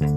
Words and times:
Good 0.00 0.08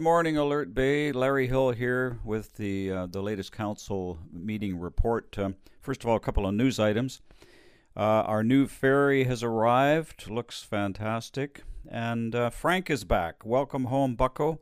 morning, 0.00 0.36
Alert 0.36 0.74
Bay. 0.74 1.12
Larry 1.12 1.46
Hill 1.46 1.70
here 1.70 2.18
with 2.24 2.54
the 2.54 2.90
uh, 2.90 3.06
the 3.06 3.22
latest 3.22 3.52
council 3.52 4.18
meeting 4.32 4.80
report. 4.80 5.38
Uh, 5.38 5.50
first 5.80 6.02
of 6.02 6.10
all, 6.10 6.16
a 6.16 6.20
couple 6.20 6.48
of 6.48 6.54
news 6.54 6.80
items. 6.80 7.22
Uh, 7.96 8.00
our 8.00 8.42
new 8.42 8.66
ferry 8.66 9.22
has 9.22 9.44
arrived. 9.44 10.28
Looks 10.28 10.64
fantastic. 10.64 11.62
And 11.88 12.34
uh, 12.34 12.50
Frank 12.50 12.90
is 12.90 13.04
back. 13.04 13.46
Welcome 13.46 13.84
home, 13.84 14.16
Bucko. 14.16 14.58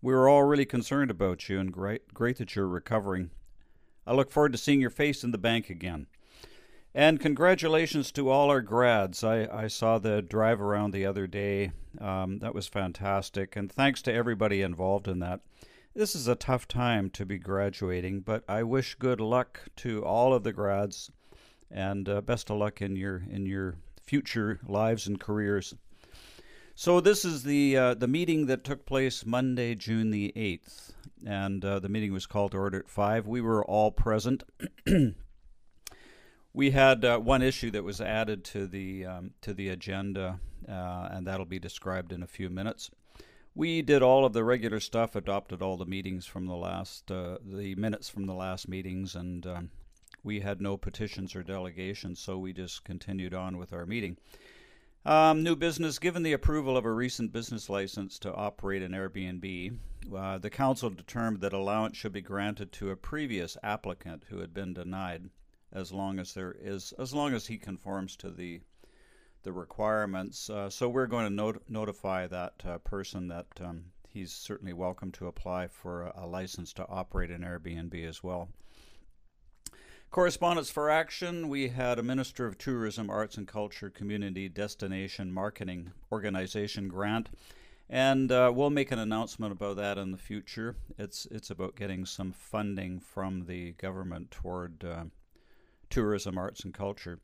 We 0.00 0.12
were 0.12 0.28
all 0.28 0.44
really 0.44 0.66
concerned 0.66 1.10
about 1.10 1.48
you, 1.48 1.58
and 1.58 1.72
great 1.72 2.14
great 2.14 2.38
that 2.38 2.54
you're 2.54 2.68
recovering. 2.68 3.32
I 4.06 4.14
look 4.14 4.30
forward 4.30 4.52
to 4.52 4.58
seeing 4.58 4.80
your 4.80 4.90
face 4.90 5.24
in 5.24 5.32
the 5.32 5.38
bank 5.38 5.70
again. 5.70 6.06
And 6.94 7.20
congratulations 7.20 8.10
to 8.12 8.30
all 8.30 8.50
our 8.50 8.62
grads. 8.62 9.22
I, 9.22 9.46
I 9.46 9.68
saw 9.68 9.98
the 9.98 10.22
drive 10.22 10.60
around 10.60 10.92
the 10.92 11.06
other 11.06 11.26
day. 11.26 11.72
Um, 12.00 12.38
that 12.38 12.54
was 12.54 12.66
fantastic. 12.66 13.56
And 13.56 13.70
thanks 13.70 14.00
to 14.02 14.12
everybody 14.12 14.62
involved 14.62 15.06
in 15.06 15.18
that. 15.18 15.40
This 15.94 16.14
is 16.14 16.28
a 16.28 16.34
tough 16.34 16.66
time 16.66 17.10
to 17.10 17.26
be 17.26 17.38
graduating, 17.38 18.20
but 18.20 18.44
I 18.48 18.62
wish 18.62 18.94
good 18.94 19.20
luck 19.20 19.60
to 19.76 20.04
all 20.04 20.32
of 20.32 20.44
the 20.44 20.52
grads 20.52 21.10
and 21.70 22.08
uh, 22.08 22.20
best 22.20 22.50
of 22.50 22.56
luck 22.56 22.80
in 22.80 22.96
your 22.96 23.22
in 23.30 23.46
your 23.46 23.74
future 24.04 24.60
lives 24.66 25.06
and 25.06 25.20
careers. 25.20 25.74
So 26.74 27.00
this 27.00 27.24
is 27.24 27.42
the 27.42 27.76
uh, 27.76 27.94
the 27.94 28.06
meeting 28.06 28.46
that 28.46 28.64
took 28.64 28.86
place 28.86 29.26
Monday, 29.26 29.74
June 29.74 30.10
the 30.10 30.32
eighth, 30.36 30.94
and 31.26 31.64
uh, 31.64 31.80
the 31.80 31.88
meeting 31.88 32.12
was 32.12 32.26
called 32.26 32.52
to 32.52 32.58
order 32.58 32.78
at 32.78 32.88
five. 32.88 33.26
We 33.26 33.40
were 33.40 33.64
all 33.64 33.90
present. 33.90 34.44
We 36.58 36.72
had 36.72 37.04
uh, 37.04 37.18
one 37.20 37.40
issue 37.40 37.70
that 37.70 37.84
was 37.84 38.00
added 38.00 38.42
to 38.46 38.66
the 38.66 39.06
um, 39.06 39.30
to 39.42 39.54
the 39.54 39.68
agenda, 39.68 40.40
uh, 40.68 41.08
and 41.12 41.24
that'll 41.24 41.46
be 41.46 41.60
described 41.60 42.12
in 42.12 42.20
a 42.20 42.26
few 42.26 42.50
minutes. 42.50 42.90
We 43.54 43.80
did 43.80 44.02
all 44.02 44.24
of 44.24 44.32
the 44.32 44.42
regular 44.42 44.80
stuff, 44.80 45.14
adopted 45.14 45.62
all 45.62 45.76
the 45.76 45.86
meetings 45.86 46.26
from 46.26 46.46
the 46.46 46.56
last 46.56 47.12
uh, 47.12 47.38
the 47.46 47.76
minutes 47.76 48.08
from 48.08 48.26
the 48.26 48.34
last 48.34 48.68
meetings, 48.68 49.14
and 49.14 49.46
um, 49.46 49.70
we 50.24 50.40
had 50.40 50.60
no 50.60 50.76
petitions 50.76 51.36
or 51.36 51.44
delegations, 51.44 52.18
so 52.18 52.36
we 52.38 52.52
just 52.52 52.82
continued 52.82 53.34
on 53.34 53.56
with 53.56 53.72
our 53.72 53.86
meeting. 53.86 54.16
Um, 55.06 55.44
new 55.44 55.54
business. 55.54 56.00
Given 56.00 56.24
the 56.24 56.32
approval 56.32 56.76
of 56.76 56.84
a 56.84 56.90
recent 56.90 57.30
business 57.30 57.70
license 57.70 58.18
to 58.18 58.34
operate 58.34 58.82
an 58.82 58.90
Airbnb, 58.90 59.78
uh, 60.12 60.38
the 60.38 60.50
council 60.50 60.90
determined 60.90 61.40
that 61.42 61.52
allowance 61.52 61.96
should 61.96 62.14
be 62.14 62.20
granted 62.20 62.72
to 62.72 62.90
a 62.90 62.96
previous 62.96 63.56
applicant 63.62 64.24
who 64.28 64.40
had 64.40 64.52
been 64.52 64.74
denied 64.74 65.30
as 65.72 65.92
long 65.92 66.18
as 66.18 66.34
there 66.34 66.54
is 66.60 66.92
as 66.98 67.12
long 67.12 67.34
as 67.34 67.46
he 67.46 67.58
conforms 67.58 68.16
to 68.16 68.30
the 68.30 68.60
the 69.42 69.52
requirements. 69.52 70.50
Uh, 70.50 70.68
so 70.68 70.88
we're 70.88 71.06
going 71.06 71.24
to 71.24 71.32
not- 71.32 71.70
notify 71.70 72.26
that 72.26 72.54
uh, 72.66 72.78
person 72.78 73.28
that 73.28 73.46
um, 73.60 73.84
he's 74.08 74.32
certainly 74.32 74.72
welcome 74.72 75.12
to 75.12 75.26
apply 75.26 75.68
for 75.68 76.02
a, 76.02 76.24
a, 76.24 76.26
license 76.26 76.72
to 76.72 76.86
operate 76.88 77.30
an 77.30 77.42
Airbnb 77.42 78.06
as 78.06 78.22
well. 78.22 78.48
Correspondence 80.10 80.70
for 80.70 80.90
action. 80.90 81.48
We 81.48 81.68
had 81.68 81.98
a 81.98 82.02
Minister 82.02 82.46
of 82.46 82.58
Tourism, 82.58 83.10
Arts 83.10 83.36
and 83.36 83.46
Culture, 83.46 83.90
Community 83.90 84.48
Destination 84.48 85.30
Marketing 85.30 85.92
Organization 86.10 86.88
grant, 86.88 87.28
and 87.90 88.32
uh, 88.32 88.50
we'll 88.54 88.70
make 88.70 88.90
an 88.90 88.98
announcement 88.98 89.52
about 89.52 89.76
that 89.76 89.98
in 89.98 90.10
the 90.10 90.18
future. 90.18 90.76
It's 90.98 91.26
it's 91.30 91.50
about 91.50 91.76
getting 91.76 92.06
some 92.06 92.32
funding 92.32 93.00
from 93.00 93.44
the 93.44 93.72
government 93.72 94.30
toward 94.30 94.82
uh, 94.82 95.04
tourism, 95.98 96.38
arts, 96.38 96.60
and 96.60 96.72
culture. 96.72 97.18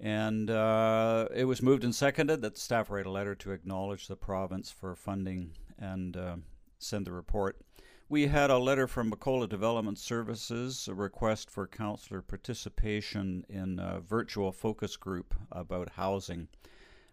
And 0.00 0.48
uh, 0.48 1.26
it 1.34 1.46
was 1.46 1.60
moved 1.60 1.82
and 1.82 1.92
seconded 1.92 2.40
that 2.42 2.54
the 2.54 2.60
staff 2.60 2.90
write 2.90 3.06
a 3.06 3.10
letter 3.10 3.34
to 3.34 3.50
acknowledge 3.50 4.06
the 4.06 4.14
province 4.14 4.70
for 4.70 4.94
funding 4.94 5.50
and 5.78 6.16
uh, 6.16 6.36
send 6.78 7.06
the 7.06 7.12
report. 7.12 7.60
We 8.08 8.28
had 8.28 8.50
a 8.50 8.58
letter 8.58 8.86
from 8.86 9.10
M'akola 9.10 9.48
Development 9.48 9.98
Services, 9.98 10.86
a 10.86 10.94
request 10.94 11.50
for 11.50 11.66
councillor 11.66 12.22
participation 12.22 13.44
in 13.48 13.80
a 13.80 13.98
virtual 13.98 14.52
focus 14.52 14.96
group 14.96 15.34
about 15.50 15.90
housing. 15.90 16.46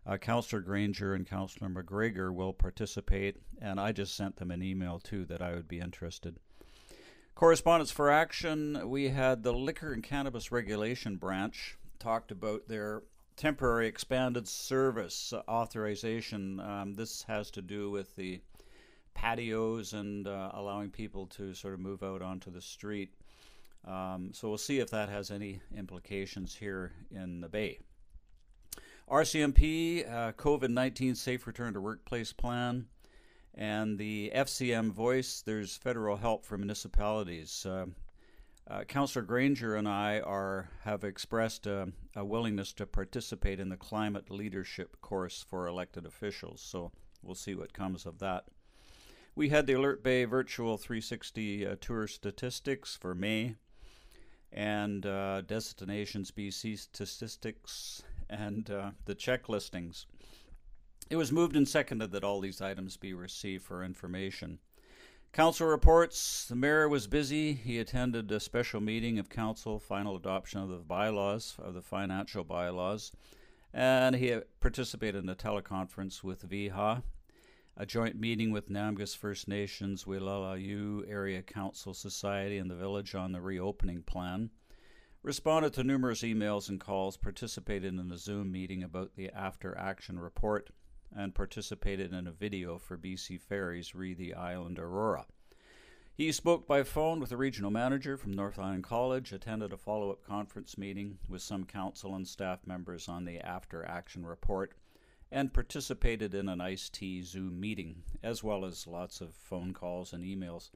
Uh, 0.06 0.18
Councillor 0.18 0.62
Granger 0.62 1.16
and 1.16 1.28
Councillor 1.28 1.70
McGregor 1.70 2.32
will 2.32 2.54
participate, 2.54 3.38
and 3.60 3.80
I 3.80 3.92
just 3.92 4.16
sent 4.16 4.36
them 4.36 4.52
an 4.52 4.62
email 4.62 5.00
too 5.00 5.26
that 5.26 5.42
I 5.42 5.54
would 5.54 5.68
be 5.68 5.80
interested. 5.80 6.38
Correspondence 7.40 7.90
for 7.90 8.12
Action, 8.12 8.90
we 8.90 9.08
had 9.08 9.44
the 9.44 9.54
Liquor 9.54 9.94
and 9.94 10.04
Cannabis 10.04 10.52
Regulation 10.52 11.16
Branch 11.16 11.78
talked 11.98 12.32
about 12.34 12.68
their 12.68 13.04
temporary 13.38 13.88
expanded 13.88 14.46
service 14.46 15.34
authorization. 15.48 16.60
Um, 16.60 16.96
this 16.96 17.24
has 17.30 17.50
to 17.52 17.62
do 17.62 17.92
with 17.92 18.14
the 18.18 18.42
patios 19.14 19.94
and 19.94 20.28
uh, 20.28 20.52
allowing 20.54 20.90
people 20.90 21.28
to 21.28 21.54
sort 21.54 21.74
of 21.74 21.80
move 21.80 22.04
out 22.04 22.22
onto 22.22 22.52
the 22.52 22.60
street. 22.60 23.14
Um, 23.88 24.32
so 24.34 24.50
we'll 24.50 24.58
see 24.58 24.80
if 24.80 24.90
that 24.90 25.08
has 25.08 25.32
any 25.32 25.62
implications 25.74 26.54
here 26.54 26.92
in 27.10 27.40
the 27.40 27.48
Bay. 27.48 27.80
RCMP, 29.10 30.06
uh, 30.12 30.34
COVID 30.34 30.72
19 30.72 31.16
Safe 31.16 31.48
Return 31.48 31.74
to 31.74 31.80
Workplace 31.80 32.34
Plan 32.34 32.88
and 33.60 33.98
the 33.98 34.32
FCM 34.34 34.90
voice, 34.90 35.44
there's 35.46 35.76
federal 35.76 36.16
help 36.16 36.46
for 36.46 36.58
municipalities. 36.58 37.66
Uh, 37.66 37.88
uh, 38.70 38.86
Councillor 38.86 39.26
Granger 39.26 39.76
and 39.76 39.86
I 39.86 40.22
are 40.22 40.70
have 40.84 41.04
expressed 41.04 41.68
a, 41.68 41.92
a, 42.16 42.24
willingness 42.24 42.72
to 42.74 42.86
participate 42.86 43.60
in 43.60 43.68
the 43.68 43.76
climate 43.76 44.32
leadership 44.32 45.02
course 45.02 45.44
for 45.46 45.68
elected 45.68 46.06
officials. 46.06 46.62
So 46.62 46.94
we'll 47.22 47.36
see 47.36 47.54
what 47.54 47.74
comes 47.74 48.06
of 48.06 48.20
that. 48.20 48.46
We 49.36 49.50
had 49.50 49.68
the 49.68 49.74
Alert 49.74 50.04
Bay 50.04 50.24
virtual 50.24 50.78
360 50.78 51.68
uh, 51.68 51.76
tour 51.82 52.08
statistics 52.08 52.96
for 52.96 53.14
May, 53.14 53.56
and 54.54 55.06
uh, 55.06 55.42
Destinations 55.42 56.32
BC 56.32 56.80
statistics, 56.80 58.04
and 58.30 58.70
uh, 58.72 58.92
the 59.04 59.16
check 59.16 59.50
listings. 59.50 60.06
It 61.10 61.16
was 61.16 61.32
moved 61.32 61.56
and 61.56 61.68
seconded 61.68 62.12
that 62.12 62.24
all 62.24 62.40
these 62.40 62.62
items 62.62 62.96
be 62.96 63.16
received 63.16 63.64
for 63.64 63.84
information. 63.84 64.60
Council 65.34 65.66
reports 65.66 66.46
the 66.48 66.56
mayor 66.56 66.88
was 66.88 67.08
busy. 67.08 67.54
He 67.54 67.80
attended 67.80 68.32
a 68.32 68.40
special 68.40 68.80
meeting 68.80 69.18
of 69.18 69.28
council, 69.28 69.80
final 69.80 70.16
adoption 70.16 70.62
of 70.62 70.70
the 70.70 70.78
bylaws, 70.78 71.56
of 71.58 71.74
the 71.74 71.82
financial 71.82 72.44
bylaws, 72.44 73.12
and 73.74 74.16
he 74.16 74.40
participated 74.60 75.24
in 75.24 75.30
a 75.30 75.36
teleconference 75.36 76.24
with 76.24 76.48
VIHA, 76.48 77.02
a 77.76 77.86
joint 77.88 78.20
meeting 78.20 78.52
with 78.52 78.70
Namgis 78.70 79.18
First 79.18 79.48
Nations, 79.48 80.04
Wilalayu 80.04 81.10
Area 81.10 81.42
Council 81.42 81.96
Society, 81.96 82.60
and 82.60 82.70
the 82.70 82.76
village 82.76 83.16
on 83.16 83.32
the 83.32 83.42
reopening 83.42 84.04
plan. 84.04 84.52
Responded 85.24 85.74
to 85.74 85.84
numerous 85.84 86.22
emails 86.22 86.70
and 86.70 86.80
calls, 86.80 87.18
participated 87.18 87.94
in 87.94 88.12
a 88.12 88.18
Zoom 88.18 88.52
meeting 88.52 88.84
about 88.84 89.16
the 89.16 89.30
after 89.32 89.78
action 89.78 90.18
report, 90.20 90.70
and 91.16 91.36
participated 91.36 92.14
in 92.14 92.28
a 92.28 92.32
video 92.32 92.78
for 92.78 92.98
BC 92.98 93.40
Ferries 93.42 93.96
re 93.96 94.14
the 94.14 94.34
Island 94.34 94.80
Aurora. 94.80 95.26
He 96.14 96.32
spoke 96.34 96.68
by 96.68 96.84
phone 96.84 97.22
with 97.22 97.30
the 97.30 97.38
regional 97.38 97.72
manager 97.72 98.18
from 98.18 98.34
North 98.34 98.60
Island 98.60 98.84
College, 98.84 99.32
attended 99.32 99.72
a 99.72 99.78
follow 99.78 100.12
up 100.12 100.22
conference 100.22 100.78
meeting 100.78 101.18
with 101.30 101.42
some 101.42 101.64
council 101.64 102.14
and 102.14 102.28
staff 102.28 102.68
members 102.68 103.08
on 103.08 103.24
the 103.24 103.40
after 103.40 103.86
action 103.86 104.26
report, 104.26 104.74
and 105.32 105.54
participated 105.54 106.34
in 106.34 106.50
an 106.50 106.60
iced 106.60 106.94
tea 106.94 107.22
Zoom 107.22 107.60
meeting, 107.60 108.04
as 108.22 108.44
well 108.44 108.66
as 108.66 108.86
lots 108.86 109.22
of 109.22 109.34
phone 109.34 109.74
calls 109.74 110.12
and 110.12 110.24
emails. 110.26 110.72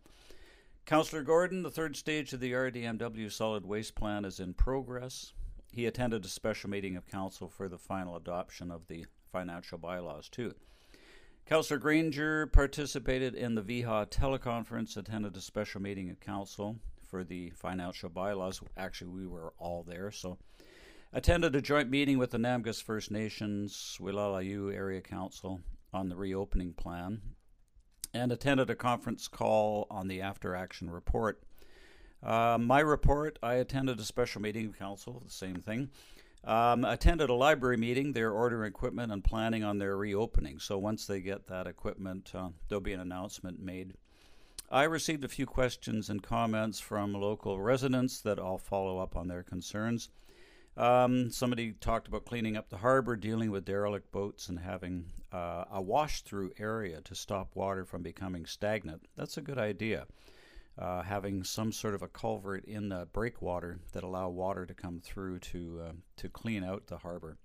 Councillor 0.86 1.24
Gordon, 1.24 1.64
the 1.64 1.72
third 1.72 1.96
stage 1.96 2.34
of 2.34 2.40
the 2.40 2.52
RDMW 2.54 3.32
solid 3.32 3.66
waste 3.66 3.96
plan 3.96 4.26
is 4.26 4.40
in 4.40 4.54
progress. 4.54 5.34
He 5.72 5.86
attended 5.86 6.24
a 6.24 6.30
special 6.30 6.70
meeting 6.70 6.96
of 6.96 7.08
council 7.08 7.50
for 7.50 7.68
the 7.68 7.78
final 7.78 8.16
adoption 8.16 8.70
of 8.70 8.88
the 8.88 9.06
financial 9.34 9.78
bylaws, 9.78 10.30
too. 10.30 10.54
Councillor 11.46 11.80
Granger 11.80 12.48
participated 12.48 13.36
in 13.36 13.56
the 13.56 13.62
VIHA 13.62 14.10
teleconference, 14.10 14.96
attended 14.96 15.36
a 15.36 15.42
special 15.42 15.82
meeting 15.82 16.10
of 16.10 16.22
council 16.22 16.78
for 17.06 17.24
the 17.26 17.50
financial 17.50 18.10
bylaws. 18.10 18.62
Actually, 18.78 19.12
we 19.12 19.28
were 19.28 19.54
all 19.58 19.84
there, 19.84 20.10
so 20.10 20.38
attended 21.12 21.56
a 21.56 21.62
joint 21.62 21.90
meeting 21.90 22.18
with 22.18 22.32
the 22.32 22.38
Namgis 22.38 22.82
First 22.82 23.12
Nations 23.12 23.98
Wilalayu 24.00 24.74
Area 24.74 25.02
Council 25.02 25.60
on 25.94 26.08
the 26.08 26.16
reopening 26.16 26.74
plan, 26.74 27.22
and 28.14 28.32
attended 28.32 28.70
a 28.70 28.76
conference 28.76 29.28
call 29.28 29.86
on 29.90 30.08
the 30.08 30.22
after 30.22 30.56
action 30.56 30.90
report. 30.90 31.44
Uh, 32.24 32.58
my 32.60 32.80
report, 32.80 33.38
I 33.44 33.56
attended 33.56 34.00
a 34.00 34.04
special 34.04 34.42
meeting 34.42 34.68
of 34.68 34.80
council, 34.80 35.22
the 35.26 35.32
same 35.32 35.58
thing. 35.58 35.90
Um, 36.46 36.84
attended 36.84 37.30
a 37.30 37.34
library 37.34 37.78
meeting. 37.78 38.12
They're 38.12 38.32
ordering 38.32 38.68
equipment 38.68 39.14
and 39.14 39.24
planning 39.24 39.64
on 39.64 39.78
their 39.78 39.96
reopening. 39.96 40.60
So 40.60 40.78
once 40.78 41.06
they 41.06 41.22
get 41.22 41.48
that 41.48 41.68
equipment, 41.68 42.32
uh, 42.36 42.50
there'll 42.68 42.82
be 42.82 42.92
an 42.92 43.00
announcement 43.00 43.62
made. 43.62 43.94
I 44.70 44.84
received 44.84 45.24
a 45.24 45.30
few 45.30 45.46
questions 45.46 46.10
and 46.10 46.22
comments 46.22 46.80
from 46.80 47.14
local 47.14 47.62
residents 47.62 48.20
that 48.22 48.40
I'll 48.40 48.58
follow 48.58 48.98
up 49.00 49.16
on 49.16 49.28
their 49.28 49.44
concerns. 49.44 50.10
Um, 50.76 51.30
somebody 51.30 51.74
talked 51.74 52.08
about 52.08 52.26
cleaning 52.26 52.58
up 52.58 52.70
the 52.70 52.78
harbor, 52.78 53.16
dealing 53.16 53.52
with 53.52 53.66
derelict 53.66 54.12
boats, 54.12 54.50
and 54.50 54.60
having 54.60 55.06
uh, 55.32 55.66
a 55.72 55.82
wash 55.82 56.24
through 56.24 56.54
area 56.58 57.02
to 57.02 57.14
stop 57.14 57.56
water 57.56 57.86
from 57.86 58.02
becoming 58.02 58.46
stagnant. 58.46 59.08
That's 59.16 59.38
a 59.38 59.42
good 59.42 59.60
idea. 59.60 60.08
Uh, 60.76 61.04
having 61.04 61.44
some 61.44 61.72
sort 61.72 61.94
of 61.94 62.02
a 62.02 62.08
culvert 62.08 62.66
in 62.66 62.90
the 62.90 63.08
breakwater 63.14 63.80
that 63.92 64.04
allow 64.04 64.28
water 64.28 64.66
to 64.66 64.74
come 64.74 65.00
through 65.00 65.38
to 65.38 65.82
uh, 65.86 65.92
to 66.18 66.28
clean 66.28 66.64
out 66.64 66.88
the 66.88 66.98
harbor. 66.98 67.38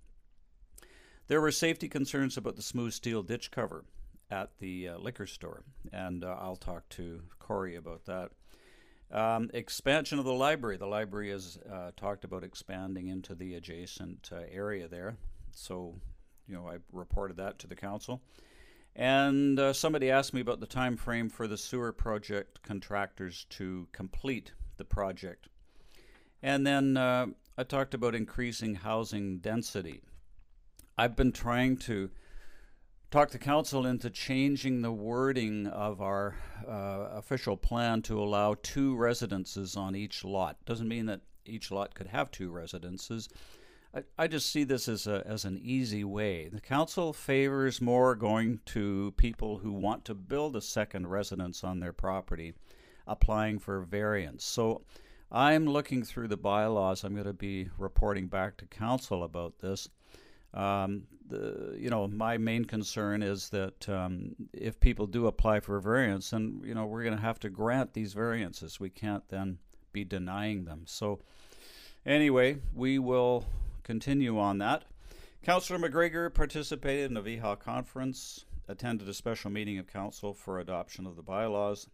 There 1.27 1.39
were 1.39 1.51
safety 1.51 1.87
concerns 1.87 2.37
about 2.37 2.55
the 2.55 2.63
smooth 2.63 2.91
steel 2.91 3.21
ditch 3.21 3.51
cover 3.51 3.85
at 4.31 4.57
the 4.57 4.89
uh, 4.89 4.97
liquor 4.97 5.27
store, 5.27 5.63
and 5.93 6.23
uh, 6.23 6.37
I'll 6.39 6.55
talk 6.55 6.89
to 6.89 7.21
Corey 7.37 7.75
about 7.75 8.05
that. 8.05 8.31
Um, 9.11 9.51
expansion 9.53 10.17
of 10.17 10.25
the 10.25 10.33
library. 10.33 10.77
The 10.77 10.87
library 10.87 11.29
has 11.29 11.59
uh, 11.71 11.91
talked 11.95 12.23
about 12.23 12.43
expanding 12.43 13.07
into 13.07 13.35
the 13.35 13.55
adjacent 13.55 14.29
uh, 14.31 14.41
area 14.51 14.87
there. 14.87 15.17
So, 15.51 15.95
you 16.47 16.55
know, 16.55 16.67
I 16.67 16.77
reported 16.91 17.37
that 17.37 17.59
to 17.59 17.67
the 17.67 17.75
council. 17.75 18.21
And 18.95 19.59
uh, 19.59 19.73
somebody 19.73 20.11
asked 20.11 20.33
me 20.33 20.41
about 20.41 20.59
the 20.59 20.67
time 20.67 20.97
frame 20.97 21.29
for 21.29 21.47
the 21.47 21.57
sewer 21.57 21.93
project 21.93 22.61
contractors 22.63 23.45
to 23.51 23.87
complete 23.91 24.51
the 24.77 24.85
project. 24.85 25.47
And 26.41 26.65
then 26.65 26.97
uh, 26.97 27.27
I 27.57 27.63
talked 27.63 27.93
about 27.93 28.15
increasing 28.15 28.75
housing 28.75 29.39
density. 29.39 30.01
I've 30.97 31.15
been 31.15 31.31
trying 31.31 31.77
to 31.77 32.09
talk 33.11 33.31
the 33.31 33.39
council 33.39 33.85
into 33.85 34.09
changing 34.09 34.81
the 34.81 34.91
wording 34.91 35.67
of 35.67 36.01
our 36.01 36.35
uh, 36.67 37.09
official 37.13 37.57
plan 37.57 38.01
to 38.03 38.21
allow 38.21 38.55
two 38.61 38.95
residences 38.95 39.75
on 39.75 39.95
each 39.95 40.23
lot. 40.23 40.57
Doesn't 40.65 40.87
mean 40.87 41.07
that 41.07 41.21
each 41.45 41.71
lot 41.71 41.95
could 41.95 42.07
have 42.07 42.31
two 42.31 42.51
residences. 42.51 43.29
I, 44.17 44.27
just 44.27 44.51
see 44.51 44.63
this 44.63 44.87
as 44.87 45.07
a 45.07 45.23
as 45.25 45.45
an 45.45 45.59
easy 45.63 46.03
way. 46.03 46.47
The 46.47 46.61
council 46.61 47.11
favors 47.11 47.81
more 47.81 48.15
going 48.15 48.59
to 48.67 49.13
people 49.17 49.57
who 49.57 49.71
want 49.71 50.05
to 50.05 50.13
build 50.13 50.55
a 50.55 50.61
second 50.61 51.07
residence 51.07 51.63
on 51.63 51.79
their 51.79 51.93
property, 51.93 52.53
applying 53.07 53.59
for 53.59 53.81
variance. 53.81 54.43
So. 54.43 54.81
I'm 55.31 55.67
looking 55.67 56.01
through 56.01 56.29
the 56.29 56.37
bylaws. 56.37 57.03
I'm 57.03 57.13
going 57.13 57.27
to 57.27 57.33
be 57.33 57.69
reporting 57.77 58.25
back 58.25 58.57
to 58.57 58.65
council 58.65 59.23
about 59.23 59.59
this. 59.59 59.87
Um, 60.55 61.03
the, 61.27 61.75
you 61.77 61.89
know, 61.89 62.07
my 62.07 62.37
main 62.37 62.65
concern 62.65 63.21
is 63.21 63.49
that 63.49 63.87
um, 63.87 64.35
if 64.53 64.79
people 64.79 65.05
do 65.05 65.27
apply 65.27 65.59
for 65.59 65.77
a 65.77 65.81
variance, 65.81 66.31
then 66.31 66.61
you 66.63 66.73
know 66.73 66.85
we're 66.85 67.03
going 67.03 67.15
to 67.15 67.21
have 67.21 67.39
to 67.41 67.49
grant 67.49 67.93
these 67.93 68.13
variances. 68.13 68.79
We 68.79 68.89
can't 68.89 69.27
then 69.29 69.59
be 69.91 70.03
denying 70.03 70.65
them. 70.65 70.83
So, 70.85 71.19
anyway, 72.05 72.57
we 72.73 72.97
will 72.97 73.45
continue 73.89 74.37
on 74.37 74.59
that. 74.59 74.85
Councillor 75.41 75.79
McGregor 75.79 76.31
participated 76.31 77.09
in 77.09 77.17
a 77.17 77.23
VHA 77.23 77.59
conference, 77.59 78.45
attended 78.67 79.09
a 79.09 79.13
special 79.15 79.49
meeting 79.49 79.79
of 79.79 79.91
council 79.91 80.31
for 80.31 80.59
adoption 80.59 81.07
of 81.07 81.15
the 81.15 81.23
bylaws, 81.23 81.87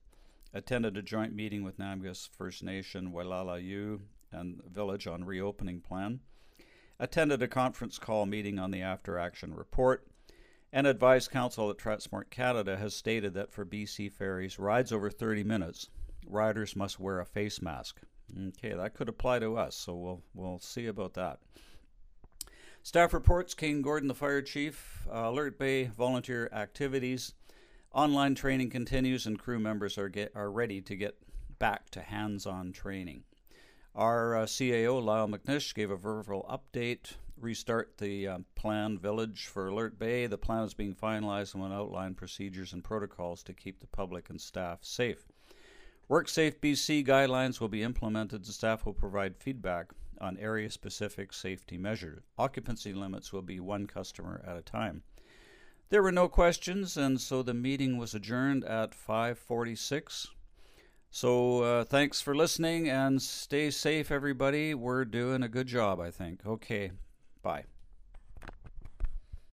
attended 0.54 0.98
a 0.98 1.02
joint 1.02 1.34
meeting 1.34 1.64
with 1.64 1.80
Namgis 1.80 2.28
First 2.28 2.64
Nation, 2.64 3.14
Wailala 3.14 4.00
and 4.34 4.62
Village 4.70 5.08
on 5.08 5.24
reopening 5.24 5.80
plan 5.80 6.20
attended 7.00 7.42
a 7.42 7.48
conference 7.48 7.98
call 7.98 8.26
meeting 8.26 8.60
on 8.60 8.72
the 8.72 8.82
after 8.82 9.18
action 9.18 9.54
report, 9.54 10.08
and 10.72 10.88
advised 10.88 11.32
council 11.32 11.68
that 11.68 11.78
Transport 11.78 12.30
Canada 12.30 12.78
has 12.78 12.94
stated 12.94 13.34
that 13.34 13.52
for 13.52 13.66
BC 13.66 14.12
ferries 14.12 14.60
rides 14.60 14.92
over 14.92 15.10
30 15.10 15.44
minutes, 15.44 15.90
riders 16.28 16.76
must 16.76 17.00
wear 17.00 17.20
a 17.20 17.26
face 17.26 17.62
mask. 17.62 18.02
Okay, 18.48 18.74
that 18.74 18.96
could 18.96 19.08
apply 19.08 19.40
to 19.40 19.58
us, 19.58 19.76
so 19.76 19.96
we'll 19.96 20.22
we'll 20.34 20.60
see 20.60 20.88
about 20.88 21.14
that. 21.14 21.40
Staff 22.86 23.16
reports: 23.16 23.56
Kane 23.56 23.82
Gordon, 23.82 24.08
the 24.08 24.14
fire 24.14 24.44
chief, 24.44 25.08
uh, 25.12 25.32
Alert 25.32 25.58
Bay 25.58 25.86
volunteer 25.86 26.48
activities, 26.54 27.34
online 27.92 28.36
training 28.36 28.70
continues, 28.70 29.26
and 29.26 29.40
crew 29.40 29.58
members 29.58 29.98
are 29.98 30.08
get 30.08 30.32
are 30.36 30.52
ready 30.52 30.82
to 30.82 30.96
get 30.96 31.18
back 31.58 31.90
to 31.90 32.02
hands-on 32.02 32.72
training. 32.72 33.24
Our 33.96 34.36
uh, 34.36 34.46
CAO, 34.46 35.04
Lyle 35.04 35.28
McNish, 35.28 35.74
gave 35.74 35.90
a 35.90 35.96
verbal 35.96 36.46
update, 36.48 37.14
restart 37.42 37.98
the 37.98 38.28
uh, 38.28 38.38
planned 38.54 39.02
village 39.02 39.48
for 39.48 39.68
Alert 39.68 39.98
Bay. 39.98 40.28
The 40.28 40.38
plan 40.38 40.64
is 40.64 40.76
being 40.76 40.94
finalized 40.94 41.56
and 41.56 41.64
will 41.64 41.74
outline 41.74 42.14
procedures 42.14 42.72
and 42.72 42.84
protocols 42.84 43.42
to 43.46 43.54
keep 43.54 43.80
the 43.80 43.88
public 43.88 44.30
and 44.30 44.40
staff 44.40 44.84
safe. 44.84 45.26
WorkSafe 46.08 46.60
BC 46.60 47.04
guidelines 47.04 47.60
will 47.60 47.68
be 47.68 47.82
implemented 47.82 48.46
and 48.46 48.54
staff 48.54 48.86
will 48.86 48.94
provide 48.94 49.36
feedback 49.38 49.88
on 50.26 50.38
area 50.38 50.70
specific 50.70 51.32
safety 51.32 51.78
measures. 51.78 52.24
Occupancy 52.38 52.94
limits 52.94 53.32
will 53.32 53.42
be 53.42 53.60
one 53.60 53.88
customer 53.88 54.44
at 54.46 54.58
a 54.58 54.62
time. 54.62 55.04
There 55.90 56.02
were 56.02 56.12
no 56.12 56.28
questions 56.28 56.98
and 56.98 57.22
so 57.22 57.44
the 57.44 57.54
meeting 57.54 57.98
was 57.98 58.14
adjourned 58.16 58.64
at 58.66 58.96
546. 58.96 60.28
So 61.12 61.62
uh, 61.62 61.84
thanks 61.86 62.20
for 62.20 62.36
listening 62.36 62.90
and 62.90 63.22
stay 63.22 63.70
safe, 63.72 64.12
everybody. 64.12 64.74
We're 64.74 65.06
doing 65.06 65.44
a 65.44 65.48
good 65.48 65.68
job, 65.68 66.00
I 66.00 66.12
think. 66.12 66.46
Okay, 66.46 66.92
bye. 67.42 67.66